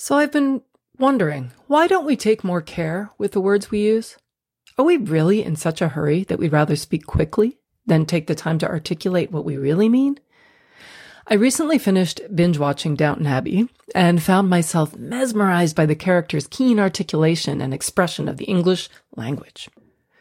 So 0.00 0.16
I've 0.16 0.30
been 0.30 0.62
wondering, 0.96 1.50
why 1.66 1.88
don't 1.88 2.06
we 2.06 2.14
take 2.14 2.44
more 2.44 2.62
care 2.62 3.10
with 3.18 3.32
the 3.32 3.40
words 3.40 3.72
we 3.72 3.80
use? 3.80 4.16
Are 4.78 4.84
we 4.84 4.96
really 4.96 5.42
in 5.42 5.56
such 5.56 5.82
a 5.82 5.88
hurry 5.88 6.22
that 6.24 6.38
we'd 6.38 6.52
rather 6.52 6.76
speak 6.76 7.04
quickly 7.04 7.58
than 7.84 8.06
take 8.06 8.28
the 8.28 8.36
time 8.36 8.60
to 8.60 8.68
articulate 8.68 9.32
what 9.32 9.44
we 9.44 9.56
really 9.56 9.88
mean? 9.88 10.20
I 11.26 11.34
recently 11.34 11.78
finished 11.78 12.20
binge 12.32 12.58
watching 12.58 12.94
Downton 12.94 13.26
Abbey 13.26 13.68
and 13.92 14.22
found 14.22 14.48
myself 14.48 14.96
mesmerized 14.96 15.74
by 15.74 15.84
the 15.84 15.96
characters' 15.96 16.46
keen 16.46 16.78
articulation 16.78 17.60
and 17.60 17.74
expression 17.74 18.28
of 18.28 18.36
the 18.36 18.44
English 18.44 18.88
language. 19.16 19.68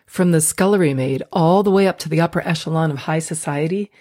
From 0.08 0.32
the 0.32 0.42
scullery 0.42 0.96
maid 0.96 1.22
all 1.32 1.62
the 1.62 1.70
way 1.70 1.88
up 1.88 2.00
to 2.00 2.10
the 2.10 2.20
upper 2.20 2.42
echelon 2.42 2.90
of 2.90 2.98
high 2.98 3.20
society, 3.20 3.92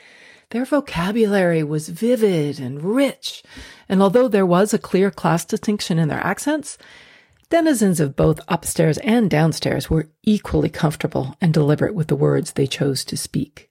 their 0.51 0.65
vocabulary 0.65 1.63
was 1.63 1.89
vivid 1.89 2.61
and 2.61 2.83
rich, 2.83 3.43
and 3.89 4.01
although 4.01 4.29
there 4.29 4.47
was 4.47 4.73
a 4.73 4.79
clear 4.79 5.11
class 5.11 5.45
distinction 5.45 5.99
in 5.99 6.09
their 6.09 6.25
accents, 6.25 6.79
denizens 7.51 8.01
of 8.01 8.17
both 8.17 8.41
upstairs 8.49 8.99
and 8.99 9.29
downstairs 9.29 9.91
were 9.91 10.09
equally 10.23 10.69
comfortable 10.69 11.37
and 11.41 11.53
deliberate 11.53 11.95
with 11.95 12.09
the 12.09 12.17
words 12.17 12.53
they 12.53 12.67
chose 12.67 13.05
to 13.05 13.17
speak. 13.17 13.71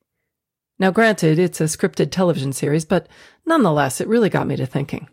Now, 0.78 0.92
granted, 0.92 1.40
it's 1.40 1.62
a 1.62 1.66
scripted 1.66 2.12
television 2.12 2.52
series, 2.52 2.84
but 2.84 3.08
nonetheless, 3.46 4.02
it 4.02 4.10
really 4.10 4.30
got 4.30 4.48
me 4.48 4.58
to 4.58 4.66
thinking. 4.66 5.08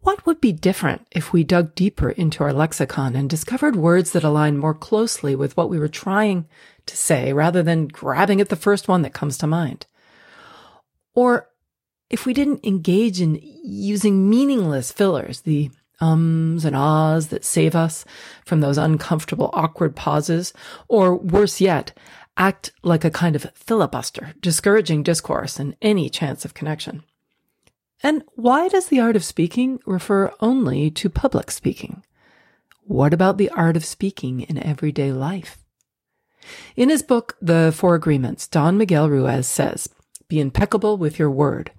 What 0.00 0.26
would 0.26 0.40
be 0.40 0.52
different 0.52 1.06
if 1.10 1.32
we 1.32 1.44
dug 1.44 1.74
deeper 1.74 2.10
into 2.10 2.44
our 2.44 2.52
lexicon 2.52 3.16
and 3.16 3.28
discovered 3.28 3.76
words 3.76 4.12
that 4.12 4.24
align 4.24 4.58
more 4.58 4.74
closely 4.74 5.34
with 5.34 5.56
what 5.56 5.70
we 5.70 5.78
were 5.78 5.88
trying 5.88 6.46
to 6.86 6.96
say 6.96 7.32
rather 7.32 7.62
than 7.62 7.88
grabbing 7.88 8.40
at 8.40 8.50
the 8.50 8.56
first 8.56 8.86
one 8.88 9.02
that 9.02 9.14
comes 9.14 9.38
to 9.38 9.46
mind? 9.46 9.86
Or 11.14 11.48
if 12.10 12.26
we 12.26 12.34
didn't 12.34 12.64
engage 12.64 13.20
in 13.20 13.40
using 13.42 14.28
meaningless 14.28 14.92
fillers, 14.92 15.42
the 15.42 15.70
ums 16.00 16.64
and 16.64 16.76
ahs 16.76 17.28
that 17.28 17.44
save 17.44 17.74
us 17.74 18.04
from 18.44 18.60
those 18.60 18.78
uncomfortable, 18.78 19.50
awkward 19.52 19.96
pauses, 19.96 20.52
or 20.88 21.16
worse 21.16 21.60
yet, 21.60 21.96
act 22.36 22.72
like 22.82 23.04
a 23.04 23.10
kind 23.10 23.36
of 23.36 23.50
filibuster, 23.54 24.34
discouraging 24.40 25.02
discourse 25.02 25.58
and 25.58 25.76
any 25.80 26.08
chance 26.08 26.44
of 26.44 26.54
connection. 26.54 27.02
And 28.02 28.22
why 28.34 28.68
does 28.68 28.88
the 28.88 29.00
art 29.00 29.16
of 29.16 29.24
speaking 29.24 29.80
refer 29.86 30.32
only 30.40 30.90
to 30.90 31.08
public 31.08 31.50
speaking? 31.50 32.04
What 32.82 33.14
about 33.14 33.38
the 33.38 33.48
art 33.50 33.76
of 33.76 33.84
speaking 33.84 34.42
in 34.42 34.58
everyday 34.58 35.12
life? 35.12 35.58
In 36.76 36.90
his 36.90 37.02
book, 37.02 37.36
The 37.40 37.72
Four 37.74 37.94
Agreements, 37.94 38.46
Don 38.46 38.76
Miguel 38.76 39.08
Ruiz 39.08 39.46
says, 39.46 39.88
be 40.28 40.40
impeccable 40.40 40.96
with 40.96 41.18
your 41.18 41.30
word. 41.30 41.70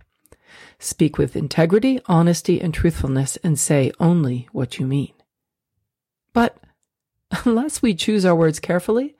Speak 0.79 1.17
with 1.17 1.35
integrity, 1.35 1.99
honesty, 2.05 2.61
and 2.61 2.73
truthfulness 2.73 3.37
and 3.37 3.57
say 3.59 3.91
only 3.99 4.47
what 4.51 4.79
you 4.79 4.85
mean. 4.85 5.13
But 6.33 6.57
unless 7.45 7.81
we 7.81 7.95
choose 7.95 8.25
our 8.25 8.35
words 8.35 8.59
carefully, 8.59 9.15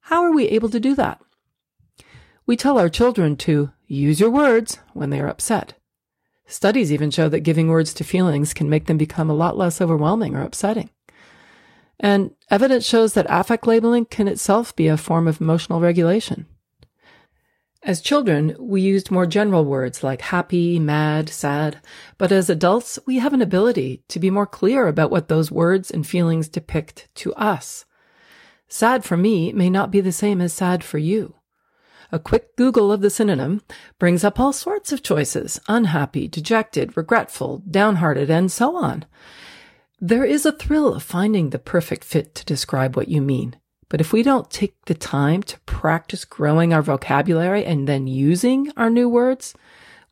how 0.00 0.22
are 0.22 0.32
we 0.32 0.48
able 0.48 0.68
to 0.70 0.80
do 0.80 0.94
that? 0.94 1.20
We 2.46 2.56
tell 2.56 2.78
our 2.78 2.88
children 2.88 3.36
to 3.38 3.72
use 3.86 4.20
your 4.20 4.30
words 4.30 4.78
when 4.92 5.10
they 5.10 5.20
are 5.20 5.28
upset. 5.28 5.74
Studies 6.46 6.92
even 6.92 7.10
show 7.10 7.28
that 7.30 7.40
giving 7.40 7.68
words 7.68 7.94
to 7.94 8.04
feelings 8.04 8.52
can 8.52 8.68
make 8.68 8.86
them 8.86 8.98
become 8.98 9.30
a 9.30 9.34
lot 9.34 9.56
less 9.56 9.80
overwhelming 9.80 10.36
or 10.36 10.42
upsetting. 10.42 10.90
And 11.98 12.32
evidence 12.50 12.84
shows 12.84 13.14
that 13.14 13.26
affect 13.28 13.66
labeling 13.66 14.04
can 14.04 14.28
itself 14.28 14.76
be 14.76 14.88
a 14.88 14.96
form 14.96 15.26
of 15.26 15.40
emotional 15.40 15.80
regulation. 15.80 16.46
As 17.84 18.00
children, 18.00 18.56
we 18.58 18.80
used 18.80 19.10
more 19.10 19.26
general 19.26 19.66
words 19.66 20.02
like 20.02 20.22
happy, 20.22 20.78
mad, 20.78 21.28
sad, 21.28 21.82
but 22.16 22.32
as 22.32 22.48
adults, 22.48 22.98
we 23.04 23.18
have 23.18 23.34
an 23.34 23.42
ability 23.42 24.02
to 24.08 24.18
be 24.18 24.30
more 24.30 24.46
clear 24.46 24.88
about 24.88 25.10
what 25.10 25.28
those 25.28 25.52
words 25.52 25.90
and 25.90 26.06
feelings 26.06 26.48
depict 26.48 27.08
to 27.16 27.34
us. 27.34 27.84
Sad 28.68 29.04
for 29.04 29.18
me 29.18 29.52
may 29.52 29.68
not 29.68 29.90
be 29.90 30.00
the 30.00 30.12
same 30.12 30.40
as 30.40 30.54
sad 30.54 30.82
for 30.82 30.96
you. 30.96 31.34
A 32.10 32.18
quick 32.18 32.56
Google 32.56 32.90
of 32.90 33.02
the 33.02 33.10
synonym 33.10 33.60
brings 33.98 34.24
up 34.24 34.40
all 34.40 34.54
sorts 34.54 34.90
of 34.90 35.02
choices 35.02 35.60
unhappy, 35.68 36.26
dejected, 36.26 36.96
regretful, 36.96 37.62
downhearted, 37.70 38.30
and 38.30 38.50
so 38.50 38.76
on. 38.76 39.04
There 40.00 40.24
is 40.24 40.46
a 40.46 40.52
thrill 40.52 40.94
of 40.94 41.02
finding 41.02 41.50
the 41.50 41.58
perfect 41.58 42.02
fit 42.02 42.34
to 42.36 42.46
describe 42.46 42.96
what 42.96 43.08
you 43.08 43.20
mean. 43.20 43.56
But 43.88 44.00
if 44.00 44.12
we 44.12 44.22
don't 44.22 44.50
take 44.50 44.74
the 44.86 44.94
time 44.94 45.42
to 45.44 45.60
practice 45.60 46.24
growing 46.24 46.72
our 46.72 46.82
vocabulary 46.82 47.64
and 47.64 47.88
then 47.88 48.06
using 48.06 48.72
our 48.76 48.90
new 48.90 49.08
words, 49.08 49.54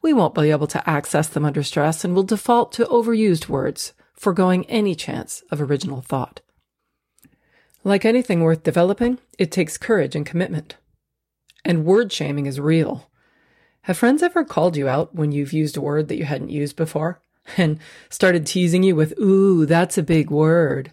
we 0.02 0.12
won't 0.12 0.34
be 0.34 0.50
able 0.50 0.66
to 0.68 0.88
access 0.88 1.28
them 1.28 1.44
under 1.44 1.62
stress 1.62 2.04
and 2.04 2.14
will 2.14 2.24
default 2.24 2.72
to 2.72 2.84
overused 2.86 3.48
words, 3.48 3.92
foregoing 4.14 4.66
any 4.66 4.94
chance 4.94 5.42
of 5.50 5.60
original 5.60 6.00
thought. 6.00 6.40
Like 7.84 8.04
anything 8.04 8.42
worth 8.42 8.62
developing, 8.62 9.18
it 9.38 9.50
takes 9.50 9.78
courage 9.78 10.14
and 10.14 10.26
commitment. 10.26 10.76
And 11.64 11.84
word 11.84 12.12
shaming 12.12 12.46
is 12.46 12.60
real. 12.60 13.10
Have 13.82 13.98
friends 13.98 14.22
ever 14.22 14.44
called 14.44 14.76
you 14.76 14.88
out 14.88 15.14
when 15.14 15.32
you've 15.32 15.52
used 15.52 15.76
a 15.76 15.80
word 15.80 16.08
that 16.08 16.16
you 16.16 16.24
hadn't 16.24 16.50
used 16.50 16.76
before 16.76 17.20
and 17.56 17.78
started 18.10 18.46
teasing 18.46 18.82
you 18.82 18.94
with, 18.94 19.18
ooh, 19.18 19.66
that's 19.66 19.98
a 19.98 20.02
big 20.02 20.30
word? 20.30 20.92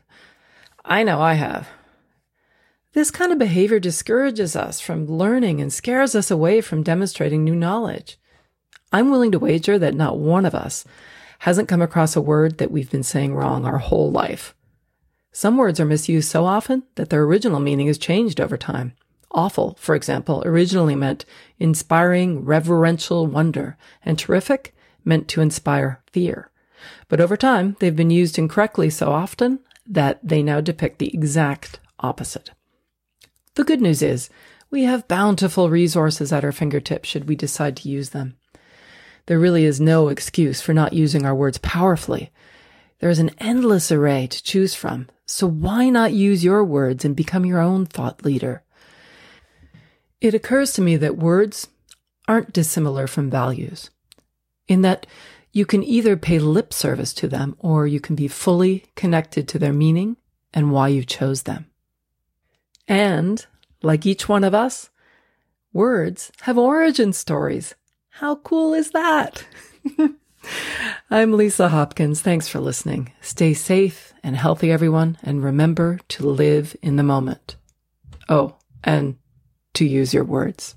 I 0.85 1.03
know 1.03 1.21
I 1.21 1.33
have. 1.33 1.67
This 2.93 3.11
kind 3.11 3.31
of 3.31 3.37
behavior 3.37 3.79
discourages 3.79 4.55
us 4.55 4.79
from 4.79 5.05
learning 5.05 5.61
and 5.61 5.71
scares 5.71 6.15
us 6.15 6.31
away 6.31 6.59
from 6.59 6.81
demonstrating 6.81 7.43
new 7.43 7.55
knowledge. 7.55 8.17
I'm 8.91 9.11
willing 9.11 9.31
to 9.33 9.39
wager 9.39 9.77
that 9.77 9.93
not 9.93 10.17
one 10.17 10.43
of 10.43 10.55
us 10.55 10.85
hasn't 11.39 11.69
come 11.69 11.83
across 11.83 12.15
a 12.15 12.21
word 12.21 12.57
that 12.57 12.71
we've 12.71 12.89
been 12.89 13.03
saying 13.03 13.35
wrong 13.35 13.63
our 13.63 13.77
whole 13.77 14.11
life. 14.11 14.55
Some 15.31 15.57
words 15.57 15.79
are 15.79 15.85
misused 15.85 16.31
so 16.31 16.45
often 16.45 16.81
that 16.95 17.11
their 17.11 17.21
original 17.21 17.59
meaning 17.59 17.85
has 17.85 17.99
changed 17.99 18.41
over 18.41 18.57
time. 18.57 18.93
Awful, 19.31 19.75
for 19.79 19.93
example, 19.93 20.41
originally 20.43 20.95
meant 20.95 21.25
inspiring 21.59 22.43
reverential 22.43 23.27
wonder, 23.27 23.77
and 24.03 24.17
terrific 24.17 24.75
meant 25.05 25.27
to 25.27 25.41
inspire 25.41 26.01
fear. 26.11 26.49
But 27.07 27.21
over 27.21 27.37
time, 27.37 27.75
they've 27.79 27.95
been 27.95 28.09
used 28.09 28.39
incorrectly 28.39 28.89
so 28.89 29.11
often 29.11 29.59
that 29.85 30.19
they 30.23 30.41
now 30.41 30.61
depict 30.61 30.97
the 30.97 31.13
exact 31.13 31.79
opposite. 31.99 32.49
The 33.59 33.65
good 33.65 33.81
news 33.81 34.01
is 34.01 34.29
we 34.71 34.83
have 34.83 35.09
bountiful 35.09 35.69
resources 35.69 36.31
at 36.31 36.45
our 36.45 36.53
fingertips 36.53 37.09
should 37.09 37.27
we 37.27 37.35
decide 37.35 37.75
to 37.75 37.89
use 37.89 38.11
them. 38.11 38.37
There 39.25 39.37
really 39.37 39.65
is 39.65 39.81
no 39.81 40.07
excuse 40.07 40.61
for 40.61 40.73
not 40.73 40.93
using 40.93 41.25
our 41.25 41.35
words 41.35 41.57
powerfully. 41.57 42.31
There 42.99 43.09
is 43.09 43.19
an 43.19 43.31
endless 43.37 43.91
array 43.91 44.27
to 44.27 44.41
choose 44.41 44.75
from, 44.75 45.09
so 45.25 45.45
why 45.45 45.89
not 45.89 46.13
use 46.13 46.41
your 46.41 46.63
words 46.63 47.03
and 47.03 47.17
become 47.17 47.45
your 47.45 47.59
own 47.59 47.85
thought 47.85 48.23
leader? 48.23 48.63
It 50.21 50.33
occurs 50.33 50.71
to 50.75 50.81
me 50.81 50.95
that 50.95 51.17
words 51.17 51.67
aren't 52.29 52.53
dissimilar 52.53 53.07
from 53.07 53.29
values, 53.29 53.89
in 54.69 54.83
that 54.83 55.05
you 55.51 55.65
can 55.65 55.83
either 55.83 56.15
pay 56.15 56.39
lip 56.39 56.73
service 56.73 57.13
to 57.15 57.27
them 57.27 57.57
or 57.59 57.87
you 57.87 57.99
can 57.99 58.15
be 58.15 58.29
fully 58.29 58.85
connected 58.95 59.49
to 59.49 59.59
their 59.59 59.73
meaning 59.73 60.15
and 60.53 60.71
why 60.71 60.87
you 60.87 61.03
chose 61.03 61.41
them. 61.41 61.68
And, 62.89 63.45
like 63.83 64.07
each 64.07 64.27
one 64.27 64.43
of 64.43 64.55
us, 64.55 64.89
words 65.71 66.31
have 66.41 66.57
origin 66.57 67.13
stories. 67.13 67.75
How 68.09 68.37
cool 68.37 68.73
is 68.73 68.89
that? 68.91 69.45
I'm 71.11 71.33
Lisa 71.33 71.69
Hopkins. 71.69 72.21
Thanks 72.21 72.47
for 72.47 72.59
listening. 72.59 73.11
Stay 73.21 73.53
safe 73.53 74.11
and 74.23 74.35
healthy, 74.35 74.71
everyone, 74.71 75.19
and 75.21 75.43
remember 75.43 75.99
to 76.09 76.27
live 76.27 76.75
in 76.81 76.95
the 76.95 77.03
moment. 77.03 77.57
Oh, 78.27 78.55
and 78.83 79.17
to 79.75 79.85
use 79.85 80.11
your 80.11 80.23
words. 80.23 80.75